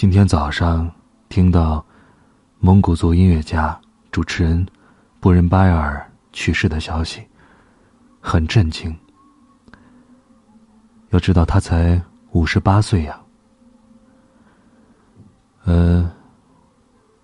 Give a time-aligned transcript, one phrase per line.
[0.00, 0.90] 今天早上
[1.28, 1.84] 听到
[2.58, 3.78] 蒙古族音乐家、
[4.10, 4.66] 主持人
[5.20, 7.20] 布仁巴尔去世的消息，
[8.18, 8.96] 很震惊。
[11.10, 12.00] 要知道他才
[12.30, 13.20] 五十八岁呀。
[15.64, 16.10] 呃，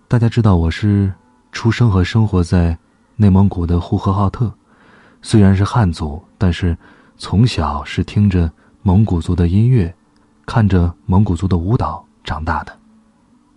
[0.07, 1.11] 大家知道我是
[1.51, 2.77] 出生和生活在
[3.15, 4.53] 内蒙古的呼和浩特，
[5.23, 6.77] 虽然是汉族，但是
[7.17, 8.51] 从小是听着
[8.83, 9.91] 蒙古族的音乐，
[10.45, 12.06] 看着蒙古族的舞蹈。
[12.27, 12.77] 长大的，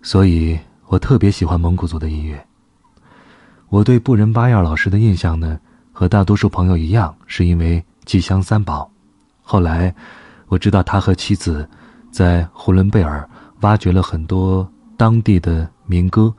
[0.00, 0.56] 所以
[0.86, 2.46] 我特别喜欢蒙古族的音乐。
[3.68, 5.58] 我对布仁巴亚老师的印象呢，
[5.90, 8.84] 和大多数朋友一样，是因为《吉祥三宝》。
[9.42, 9.92] 后来
[10.46, 11.68] 我知道他和妻子
[12.12, 13.28] 在呼伦贝尔
[13.62, 16.32] 挖掘了很多当地的民歌，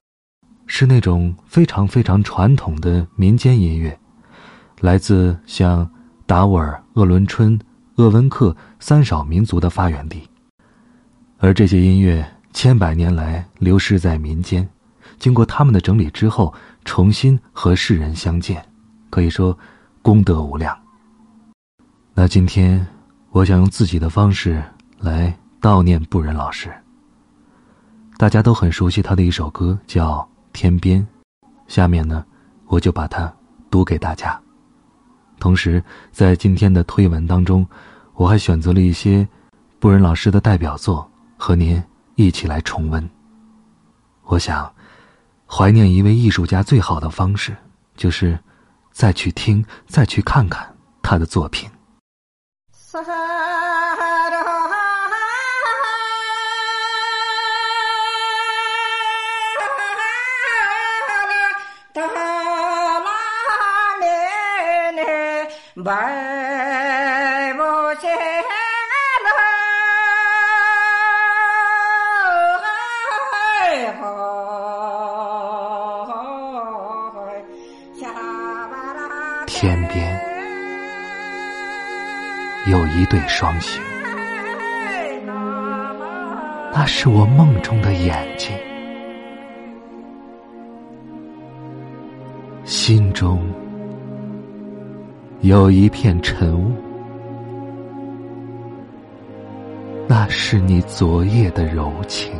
[0.67, 3.99] 是那种非常非常传统的民间音乐，
[4.79, 5.89] 来自像
[6.25, 7.59] 达斡尔、鄂伦春、
[7.95, 10.23] 鄂温克三少民族的发源地。
[11.43, 12.23] 而这些音乐
[12.53, 14.67] 千百年来流失在民间，
[15.17, 16.53] 经过他们的整理之后，
[16.85, 18.63] 重新和世人相见，
[19.09, 19.57] 可以说
[20.03, 20.77] 功德无量。
[22.13, 22.85] 那今天，
[23.31, 24.63] 我想用自己的方式
[24.99, 26.71] 来悼念布仁老师。
[28.17, 30.19] 大家都很熟悉他的一首歌，叫
[30.53, 31.01] 《天边》，
[31.67, 32.23] 下面呢，
[32.67, 33.33] 我就把它
[33.71, 34.39] 读给大家。
[35.39, 37.67] 同时，在今天的推文当中，
[38.13, 39.27] 我还选择了一些
[39.79, 41.10] 布仁老师的代表作。
[41.43, 43.09] 和您一起来重温。
[44.25, 44.71] 我想，
[45.47, 47.57] 怀念一位艺术家最好的方式，
[47.97, 48.37] 就是
[48.91, 51.67] 再去听、再去看看他的作品。
[79.61, 80.19] 天边
[82.65, 83.79] 有一对双星，
[86.73, 88.49] 那是我梦中的眼睛，
[92.63, 93.39] 心中
[95.41, 96.71] 有一片晨雾，
[100.07, 102.33] 那是你昨夜的柔情。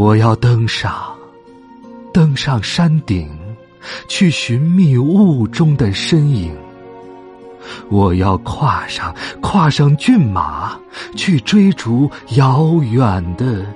[0.00, 1.14] 我要登上，
[2.10, 3.28] 登上山顶，
[4.08, 6.56] 去寻觅雾中的身影。
[7.90, 10.80] 我要跨上，跨上骏马，
[11.14, 13.66] 去追逐遥远的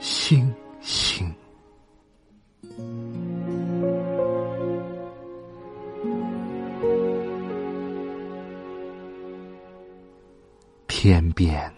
[0.00, 1.30] 星星。
[10.86, 11.70] 天边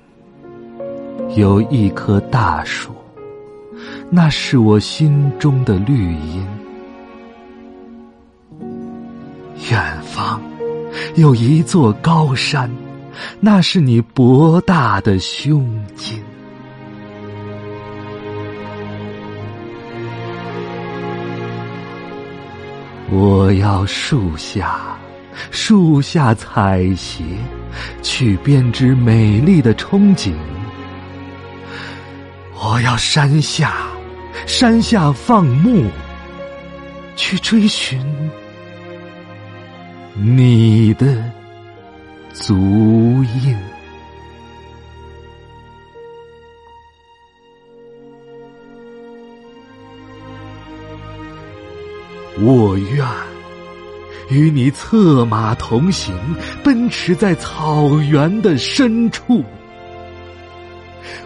[1.34, 2.94] 有一棵大树。
[4.12, 6.44] 那是我心中的绿荫。
[9.70, 10.42] 远方
[11.14, 12.68] 有一座高山，
[13.38, 16.20] 那是你博大的胸襟。
[23.12, 24.98] 我要树下，
[25.52, 27.22] 树下采撷，
[28.02, 30.32] 去编织美丽的憧憬。
[32.60, 33.86] 我要山下。
[34.46, 35.86] 山下放牧，
[37.16, 38.00] 去追寻
[40.14, 41.22] 你的
[42.32, 42.54] 足
[43.44, 43.56] 印。
[52.42, 53.06] 我愿
[54.30, 56.14] 与你策马同行，
[56.64, 59.44] 奔驰在草原的深处。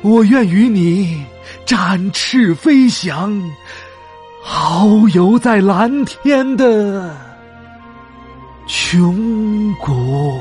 [0.04, 1.24] 我愿与你。
[1.66, 3.32] 展翅飞翔，
[4.44, 7.14] 遨游在蓝天的
[8.66, 10.38] 穹谷。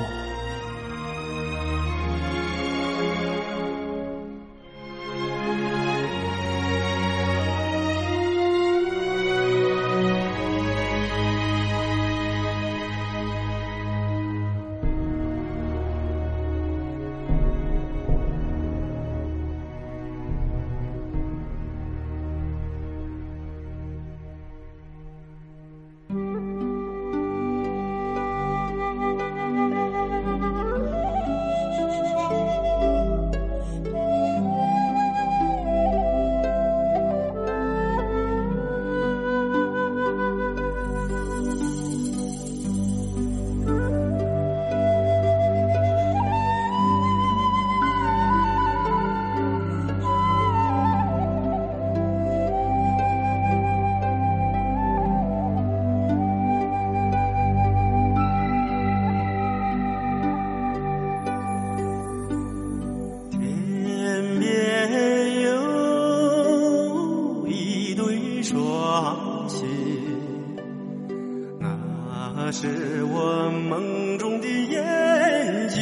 [72.56, 75.82] 是我梦中的眼睛。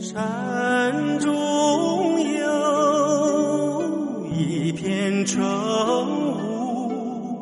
[0.00, 3.82] 山中有
[4.32, 7.40] 一片晨雾，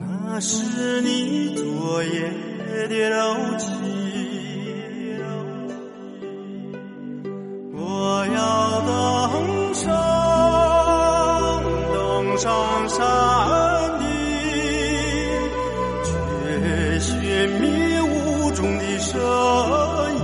[0.00, 2.28] 那是你昨夜
[2.88, 3.70] 的柔情。
[7.72, 9.94] 我要登上，
[11.94, 13.06] 登上山
[19.16, 19.22] 声
[20.14, 20.20] 音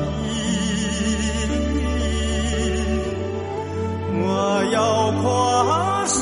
[4.24, 4.26] 我
[4.72, 4.76] 要
[5.22, 5.24] 跨
[6.06, 6.20] 上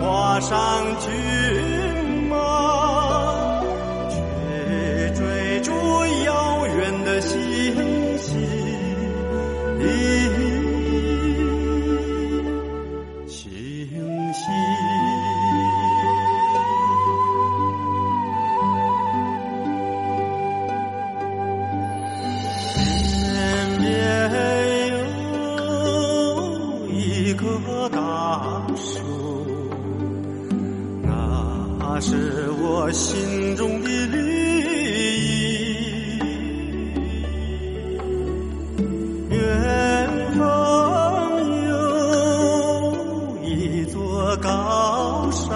[0.00, 0.56] 跨上
[1.00, 1.79] 去。
[33.10, 34.16] 心中的绿
[34.60, 35.24] 意。
[39.30, 39.36] 远
[40.38, 40.40] 方
[41.66, 41.72] 有
[43.42, 45.48] 一座高山，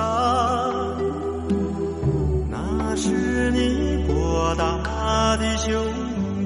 [2.51, 5.71] 那是你博大的胸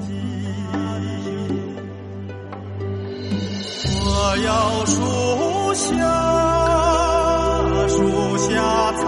[0.02, 0.08] 襟。
[4.05, 5.00] 我要树
[5.75, 5.96] 下，
[7.88, 7.96] 树
[8.37, 9.06] 下采